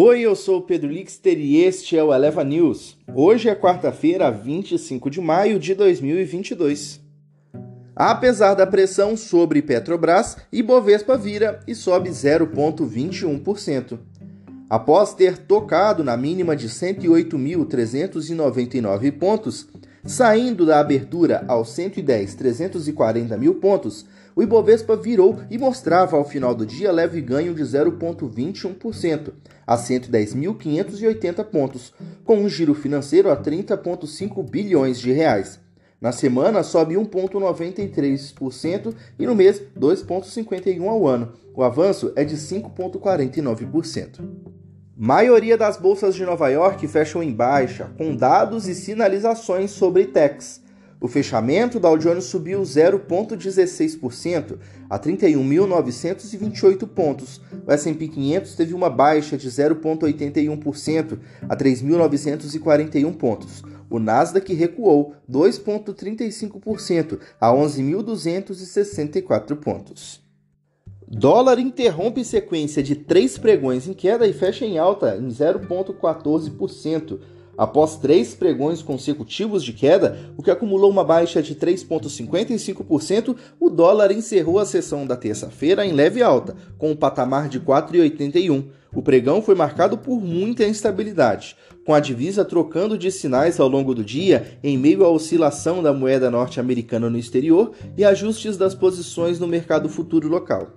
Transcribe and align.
Oi, 0.00 0.20
eu 0.20 0.36
sou 0.36 0.58
o 0.58 0.62
Pedro 0.62 0.88
Lixter 0.88 1.36
e 1.40 1.56
este 1.56 1.98
é 1.98 2.04
o 2.04 2.14
Eleva 2.14 2.44
News. 2.44 2.96
Hoje 3.12 3.48
é 3.48 3.54
quarta-feira, 3.56 4.30
25 4.30 5.10
de 5.10 5.20
maio 5.20 5.58
de 5.58 5.74
2022. 5.74 7.00
Apesar 7.96 8.54
da 8.54 8.64
pressão 8.64 9.16
sobre 9.16 9.60
Petrobras, 9.60 10.36
Ibovespa 10.52 11.18
vira 11.18 11.58
e 11.66 11.74
sobe 11.74 12.10
0,21%. 12.10 13.98
Após 14.70 15.14
ter 15.14 15.36
tocado 15.36 16.04
na 16.04 16.16
mínima 16.16 16.54
de 16.54 16.68
108.399 16.68 19.10
pontos, 19.18 19.66
saindo 20.08 20.64
da 20.64 20.80
abertura 20.80 21.44
aos 21.46 21.68
110.340 21.76 23.36
mil 23.36 23.56
pontos, 23.56 24.06
o 24.34 24.42
Ibovespa 24.42 24.96
virou 24.96 25.38
e 25.50 25.58
mostrava 25.58 26.16
ao 26.16 26.24
final 26.24 26.54
do 26.54 26.64
dia 26.64 26.90
leve 26.90 27.20
ganho 27.20 27.54
de 27.54 27.62
0,21%, 27.62 29.32
a 29.66 29.76
110.580 29.76 31.44
pontos, 31.44 31.92
com 32.24 32.38
um 32.38 32.48
giro 32.48 32.74
financeiro 32.74 33.30
a 33.30 33.36
30,5 33.36 34.42
bilhões 34.48 34.98
de 34.98 35.12
reais. 35.12 35.60
Na 36.00 36.12
semana 36.12 36.62
sobe 36.62 36.94
1,93% 36.94 38.94
e 39.18 39.26
no 39.26 39.34
mês 39.34 39.60
2,51% 39.78 40.88
ao 40.88 41.06
ano. 41.06 41.34
O 41.54 41.62
avanço 41.62 42.12
é 42.16 42.24
de 42.24 42.36
5,49%. 42.36 44.57
Maioria 45.00 45.56
das 45.56 45.76
bolsas 45.76 46.16
de 46.16 46.24
Nova 46.24 46.48
York 46.48 46.88
fecham 46.88 47.22
em 47.22 47.32
baixa, 47.32 47.88
com 47.96 48.16
dados 48.16 48.66
e 48.66 48.74
sinalizações 48.74 49.70
sobre 49.70 50.06
techs. 50.06 50.60
O 51.00 51.06
fechamento 51.06 51.78
da 51.78 51.88
Dow 51.88 51.96
Jones 51.96 52.24
subiu 52.24 52.60
0,16% 52.62 54.58
a 54.90 54.98
31.928 54.98 56.84
pontos. 56.88 57.40
O 57.64 57.70
S&P 57.70 58.08
500 58.08 58.56
teve 58.56 58.74
uma 58.74 58.90
baixa 58.90 59.38
de 59.38 59.48
0,81% 59.48 61.20
a 61.48 61.56
3.941 61.56 63.14
pontos. 63.14 63.62
O 63.88 64.00
Nasdaq 64.00 64.52
recuou 64.52 65.14
2,35% 65.30 67.20
a 67.40 67.52
11.264 67.52 69.54
pontos. 69.54 70.26
Dólar 71.10 71.58
interrompe 71.58 72.22
sequência 72.22 72.82
de 72.82 72.94
três 72.94 73.38
pregões 73.38 73.88
em 73.88 73.94
queda 73.94 74.26
e 74.26 74.32
fecha 74.34 74.66
em 74.66 74.76
alta 74.76 75.16
em 75.16 75.28
0,14%. 75.28 77.18
Após 77.56 77.96
três 77.96 78.34
pregões 78.34 78.82
consecutivos 78.82 79.64
de 79.64 79.72
queda, 79.72 80.18
o 80.36 80.42
que 80.42 80.50
acumulou 80.50 80.90
uma 80.90 81.02
baixa 81.02 81.42
de 81.42 81.54
3,55%, 81.56 83.34
o 83.58 83.70
dólar 83.70 84.12
encerrou 84.12 84.58
a 84.58 84.66
sessão 84.66 85.06
da 85.06 85.16
terça-feira 85.16 85.86
em 85.86 85.92
leve 85.92 86.22
alta, 86.22 86.54
com 86.76 86.90
um 86.90 86.96
patamar 86.96 87.48
de 87.48 87.58
4,81. 87.58 88.66
O 88.94 89.02
pregão 89.02 89.40
foi 89.40 89.54
marcado 89.54 89.96
por 89.96 90.20
muita 90.20 90.66
instabilidade, 90.66 91.56
com 91.86 91.94
a 91.94 92.00
divisa 92.00 92.44
trocando 92.44 92.98
de 92.98 93.10
sinais 93.10 93.58
ao 93.58 93.68
longo 93.68 93.94
do 93.94 94.04
dia 94.04 94.58
em 94.62 94.76
meio 94.76 95.06
à 95.06 95.08
oscilação 95.08 95.82
da 95.82 95.92
moeda 95.92 96.30
norte-americana 96.30 97.08
no 97.08 97.18
exterior 97.18 97.72
e 97.96 98.04
ajustes 98.04 98.58
das 98.58 98.74
posições 98.74 99.40
no 99.40 99.46
mercado 99.48 99.88
futuro 99.88 100.28
local. 100.28 100.68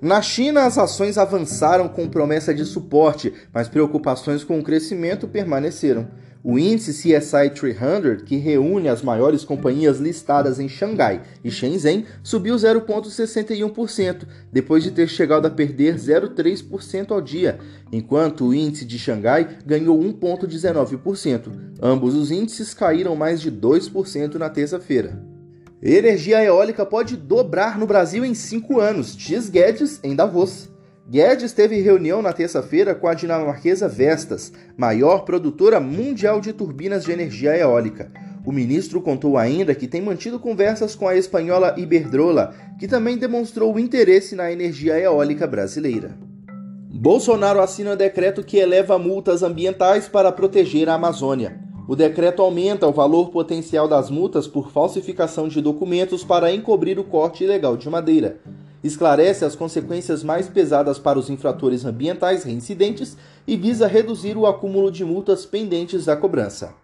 Na 0.00 0.22
China, 0.22 0.64
as 0.64 0.78
ações 0.78 1.18
avançaram 1.18 1.88
com 1.88 2.08
promessa 2.08 2.54
de 2.54 2.64
suporte, 2.64 3.32
mas 3.52 3.68
preocupações 3.68 4.44
com 4.44 4.56
o 4.60 4.62
crescimento 4.62 5.26
permaneceram. 5.26 6.06
O 6.44 6.56
índice 6.56 6.92
CSI 6.92 7.50
300, 7.50 8.22
que 8.22 8.36
reúne 8.36 8.88
as 8.88 9.02
maiores 9.02 9.44
companhias 9.44 9.98
listadas 9.98 10.60
em 10.60 10.68
Xangai 10.68 11.20
e 11.42 11.50
Shenzhen, 11.50 12.06
subiu 12.22 12.54
0,61%, 12.54 14.22
depois 14.52 14.84
de 14.84 14.92
ter 14.92 15.08
chegado 15.08 15.46
a 15.46 15.50
perder 15.50 15.96
0,3% 15.96 17.10
ao 17.10 17.20
dia, 17.20 17.58
enquanto 17.90 18.46
o 18.46 18.54
índice 18.54 18.84
de 18.84 19.00
Xangai 19.00 19.58
ganhou 19.66 19.98
1,19%. 19.98 21.50
Ambos 21.82 22.14
os 22.14 22.30
índices 22.30 22.72
caíram 22.72 23.16
mais 23.16 23.40
de 23.40 23.50
2% 23.50 24.36
na 24.36 24.48
terça-feira. 24.48 25.27
Energia 25.80 26.42
eólica 26.42 26.84
pode 26.84 27.16
dobrar 27.16 27.78
no 27.78 27.86
Brasil 27.86 28.24
em 28.24 28.34
cinco 28.34 28.80
anos, 28.80 29.16
diz 29.16 29.48
Guedes 29.48 30.00
em 30.02 30.16
Davos. 30.16 30.68
Guedes 31.08 31.52
teve 31.52 31.80
reunião 31.80 32.20
na 32.20 32.32
terça-feira 32.32 32.96
com 32.96 33.06
a 33.06 33.14
dinamarquesa 33.14 33.88
Vestas, 33.88 34.52
maior 34.76 35.20
produtora 35.24 35.78
mundial 35.78 36.40
de 36.40 36.52
turbinas 36.52 37.04
de 37.04 37.12
energia 37.12 37.56
eólica. 37.56 38.10
O 38.44 38.50
ministro 38.50 39.00
contou 39.00 39.38
ainda 39.38 39.72
que 39.72 39.86
tem 39.86 40.02
mantido 40.02 40.40
conversas 40.40 40.96
com 40.96 41.06
a 41.06 41.14
espanhola 41.14 41.76
Iberdrola, 41.78 42.56
que 42.76 42.88
também 42.88 43.16
demonstrou 43.16 43.78
interesse 43.78 44.34
na 44.34 44.50
energia 44.50 44.98
eólica 44.98 45.46
brasileira. 45.46 46.18
Bolsonaro 46.90 47.60
assina 47.60 47.94
decreto 47.94 48.42
que 48.42 48.56
eleva 48.56 48.98
multas 48.98 49.44
ambientais 49.44 50.08
para 50.08 50.32
proteger 50.32 50.88
a 50.88 50.94
Amazônia. 50.94 51.67
O 51.88 51.96
decreto 51.96 52.42
aumenta 52.42 52.86
o 52.86 52.92
valor 52.92 53.30
potencial 53.30 53.88
das 53.88 54.10
multas 54.10 54.46
por 54.46 54.70
falsificação 54.70 55.48
de 55.48 55.62
documentos 55.62 56.22
para 56.22 56.52
encobrir 56.52 56.98
o 56.98 57.04
corte 57.04 57.44
ilegal 57.44 57.78
de 57.78 57.88
madeira. 57.88 58.36
Esclarece 58.84 59.42
as 59.42 59.56
consequências 59.56 60.22
mais 60.22 60.50
pesadas 60.50 60.98
para 60.98 61.18
os 61.18 61.30
infratores 61.30 61.86
ambientais 61.86 62.44
reincidentes 62.44 63.16
e 63.46 63.56
visa 63.56 63.86
reduzir 63.86 64.36
o 64.36 64.46
acúmulo 64.46 64.92
de 64.92 65.02
multas 65.02 65.46
pendentes 65.46 66.04
da 66.04 66.14
cobrança. 66.14 66.74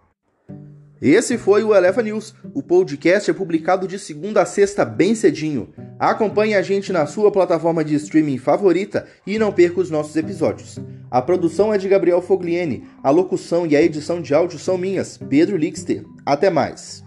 Esse 0.99 1.37
foi 1.37 1.63
o 1.63 1.75
Eleva 1.75 2.01
News. 2.01 2.33
O 2.55 2.63
podcast 2.63 3.29
é 3.29 3.33
publicado 3.33 3.87
de 3.87 3.99
segunda 3.99 4.41
a 4.41 4.45
sexta 4.45 4.83
bem 4.83 5.13
cedinho. 5.13 5.69
Acompanhe 5.99 6.55
a 6.55 6.63
gente 6.63 6.91
na 6.91 7.05
sua 7.05 7.31
plataforma 7.31 7.85
de 7.85 7.93
streaming 7.93 8.39
favorita 8.39 9.05
e 9.27 9.37
não 9.37 9.51
perca 9.51 9.81
os 9.81 9.91
nossos 9.91 10.15
episódios. 10.15 10.79
A 11.09 11.21
produção 11.21 11.73
é 11.73 11.77
de 11.77 11.87
Gabriel 11.87 12.21
Fogliene, 12.21 12.83
a 13.03 13.09
locução 13.09 13.65
e 13.65 13.75
a 13.75 13.81
edição 13.81 14.21
de 14.21 14.33
áudio 14.33 14.57
são 14.57 14.77
minhas, 14.77 15.17
Pedro 15.17 15.55
Lixter. 15.55 16.03
Até 16.25 16.49
mais! 16.49 17.04